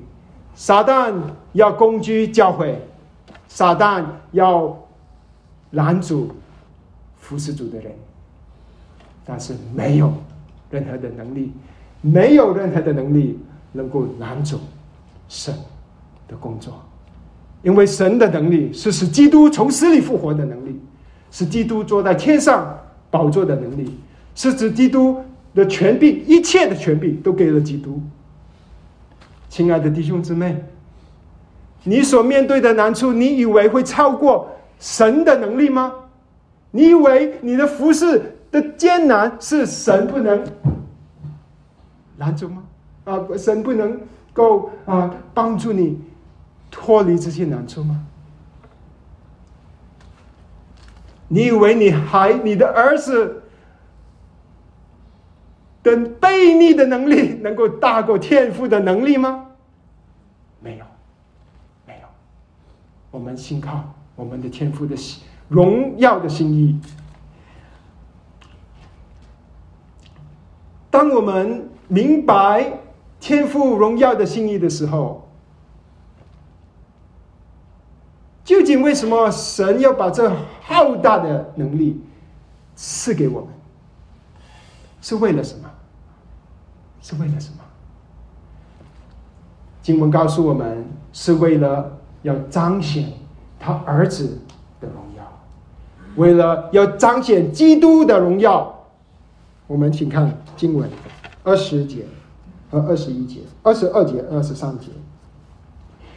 [0.56, 1.14] 撒旦
[1.52, 2.76] 要攻击教会，
[3.46, 4.76] 撒旦要
[5.70, 6.34] 拦阻。
[7.18, 7.92] 服侍主的人，
[9.24, 10.14] 但是没有
[10.70, 11.50] 任何的能力，
[12.00, 13.36] 没有任何的能力
[13.72, 14.60] 能够拦阻
[15.28, 15.52] 神
[16.28, 16.72] 的工作，
[17.64, 20.80] 因为神的能力是使基督从死里复活的能力，
[21.32, 22.78] 是基督坐在天上
[23.10, 23.98] 宝座的能力，
[24.36, 25.20] 是指基督
[25.52, 28.00] 的权柄，一切的权柄都给了基督。
[29.56, 30.62] 亲爱的弟兄姊妹，
[31.82, 35.94] 你所面对的难处，你以为会超过神的能力吗？
[36.72, 40.46] 你以为你的服饰的艰难是神不能
[42.18, 42.64] 拦住吗？
[43.04, 43.98] 啊，神不能
[44.34, 45.98] 够啊帮助你
[46.70, 48.04] 脱离这些难处吗？
[51.28, 53.42] 你以为你还你的儿子
[55.82, 59.44] 的背逆的能力能够大过天赋的能力吗？
[60.58, 60.84] 没有，
[61.86, 62.08] 没有。
[63.16, 63.82] 我们信靠
[64.14, 64.94] 我们的天赋的。
[65.48, 66.78] 荣耀的心意。
[70.90, 72.80] 当我们明白
[73.18, 75.26] 天赋荣耀的心意的时候，
[78.44, 82.04] 究竟为什么神要把这浩大的能力
[82.74, 83.48] 赐给我们？
[85.00, 85.70] 是为了什么？
[87.00, 87.60] 是为了什么？
[89.80, 91.95] 经文告诉我们，是为了
[92.26, 93.12] 要彰显
[93.60, 94.38] 他儿子
[94.80, 95.22] 的荣耀。
[96.16, 98.74] 为了要彰显基督的荣耀，
[99.68, 100.90] 我们请看经文
[101.44, 102.04] 二十节
[102.68, 104.88] 和二十一节、二十二节、二十三节。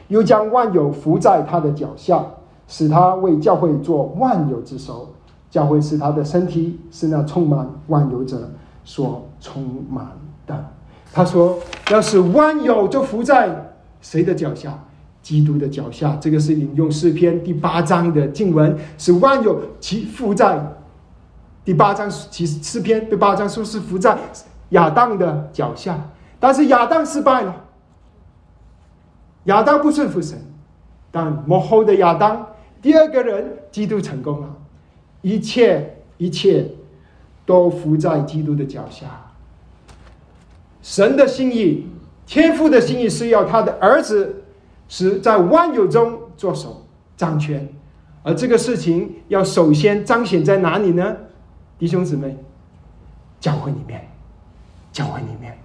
[0.08, 2.26] 又将万有伏在他的脚下，
[2.68, 5.14] 使他为教会做万有之首。
[5.52, 8.50] 教会是他的身体，是那充满万有者
[8.84, 10.08] 所充满
[10.48, 10.66] 的。
[11.14, 11.58] 他说
[11.92, 14.78] ：“要是万有就伏在谁的脚下？”
[15.30, 20.60] 基督的脚下，这个是引用诗篇第八章的经文，是万有其伏在
[21.64, 24.18] 第八章其诗篇第八章说是伏在
[24.70, 26.10] 亚当的脚下，
[26.40, 27.56] 但是亚当失败了，
[29.44, 30.36] 亚当不顺服神，
[31.12, 32.48] 但幕后的亚当
[32.82, 34.50] 第二个人基督成功了，
[35.22, 36.72] 一切一切
[37.46, 39.06] 都伏在基督的脚下。
[40.82, 41.86] 神的心意，
[42.26, 44.38] 天父的心意是要他的儿子。
[44.90, 46.86] 是在万有中做手
[47.16, 47.70] 掌权，
[48.24, 51.16] 而这个事情要首先彰显在哪里呢？
[51.78, 52.36] 弟兄姊妹，
[53.40, 54.06] 教会里面，
[54.92, 55.58] 教会里面，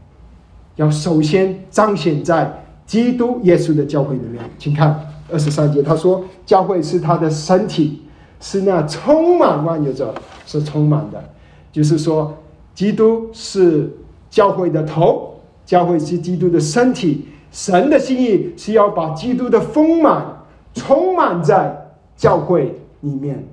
[0.76, 4.42] 要首先彰显在基督耶稣的教会里面。
[4.58, 8.02] 请看二十三节，他说：“教会是他的身体，
[8.40, 10.14] 是那充满万有者，
[10.46, 11.24] 是充满的。”
[11.72, 12.36] 就是说，
[12.74, 13.90] 基督是
[14.28, 17.26] 教会的头，教会是基督的身体。
[17.54, 20.42] 神的心意是要把基督的丰满
[20.74, 23.46] 充满在教会里面，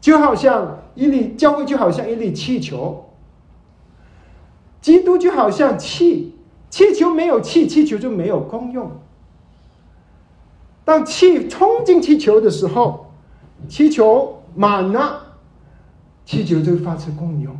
[0.00, 3.10] 就好像一粒教会就好像一粒气球，
[4.80, 6.34] 基督就好像气，
[6.70, 8.90] 气球没有气，气球就没有功用。
[10.86, 13.12] 当气冲进气球的时候，
[13.68, 15.36] 气球满了，
[16.24, 17.54] 气球就发出功用。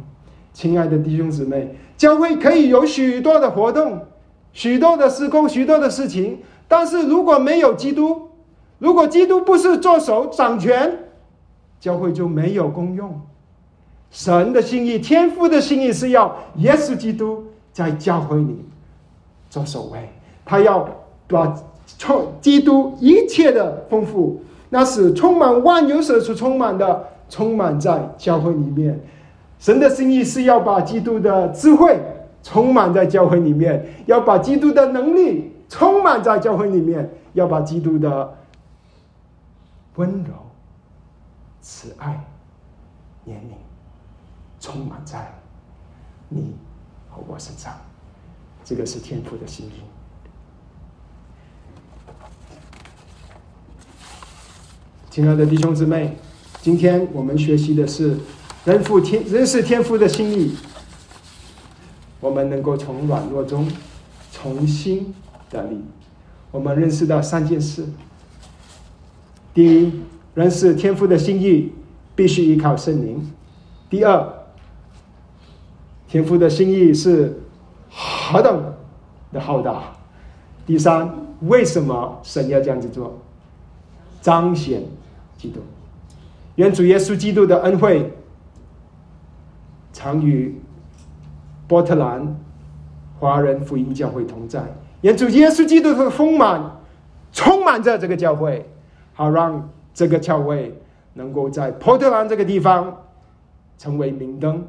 [0.54, 4.06] 亲爱的弟兄姊妹，教会可以有许多的活动。
[4.58, 8.28] 许多的施工，许多的事情，但是如果没有基督，
[8.80, 10.98] 如果基督不是做手掌权，
[11.78, 13.20] 教会就没有功用。
[14.10, 18.64] 神的心意，天父的心意是要耶稣基督在教会里
[19.48, 20.08] 做首位，
[20.44, 20.88] 他要
[21.28, 21.54] 把
[21.96, 24.40] 充基督一切的丰富，
[24.70, 29.00] 那是充满万有者所充满的，充满在教会里面。
[29.60, 31.96] 神的心意是要把基督的智慧。
[32.48, 38.38] 充满在教会里面，要把基督的能力充满在教会里面，要把基督的
[39.96, 40.32] 温柔、
[41.60, 42.24] 慈爱、
[43.26, 43.52] 怜悯
[44.58, 45.30] 充满在
[46.30, 46.56] 你
[47.10, 47.70] 和我身上。
[48.64, 49.82] 这个是天父的心意。
[55.10, 56.16] 亲爱的弟兄姊妹，
[56.62, 58.16] 今天我们学习的是
[58.64, 60.56] 人父天人是天父的心意。
[62.20, 63.68] 我们能够从软弱中
[64.32, 65.14] 重新
[65.48, 65.80] 得力。
[66.50, 67.86] 我们认识到三件事：
[69.54, 69.92] 第一，
[70.34, 71.72] 认识天父的心意
[72.16, 73.18] 必须依靠圣灵；
[73.88, 74.28] 第二，
[76.08, 77.40] 天父的心意是
[77.90, 78.74] 何等
[79.32, 79.94] 的浩大；
[80.66, 83.16] 第三，为什么神要这样子做？
[84.20, 84.82] 彰显
[85.36, 85.60] 基督。
[86.56, 88.12] 愿主耶稣基督的恩惠
[89.92, 90.60] 常与。
[91.68, 92.40] 波特兰
[93.20, 94.64] 华人福音教会同在，
[95.02, 96.78] 愿主耶稣基督的丰满
[97.30, 98.68] 充满着这个教会，
[99.12, 100.80] 好让这个教会
[101.12, 103.04] 能够在波特兰这个地方
[103.76, 104.66] 成为明灯，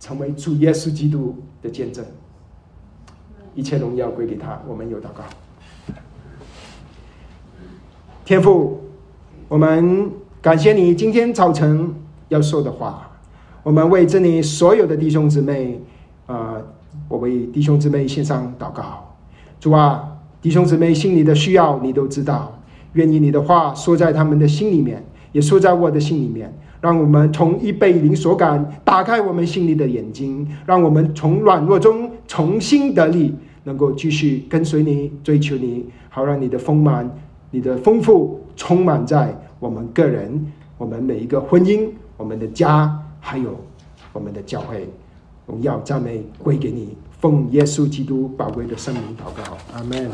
[0.00, 2.02] 成为主耶稣基督的见证。
[3.54, 4.58] 一切荣耀归给他。
[4.66, 5.24] 我们有祷告，
[8.24, 8.80] 天父，
[9.48, 11.94] 我们感谢你今天早晨
[12.28, 13.10] 要说的话，
[13.62, 15.78] 我们为这里所有的弟兄姊妹。
[16.28, 16.56] 啊，
[17.08, 19.16] 我为弟兄姊妹献上祷告，
[19.58, 22.52] 主啊，弟兄姊妹心里的需要你都知道，
[22.92, 25.02] 愿意你的话说在他们的心里面，
[25.32, 26.52] 也说在我的心里面，
[26.82, 37.10] 让我们从一被灵所感，打开我们心里的眼睛，让我们从软弱中重新得力，能够继续跟随你，追求你，好让你的丰满、
[37.50, 43.58] 你的丰富充满在我们个人、我们每一个婚姻、我们的家，还有
[44.12, 44.86] 我们的教会。
[45.48, 50.10] 荣耀、赞美归给你，奉耶稣基督宝贵的圣名祷告，阿门。